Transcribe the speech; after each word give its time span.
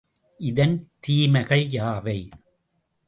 இதன் 0.39 0.73
தீமைகள் 0.99 1.65
யாவை? 1.69 2.19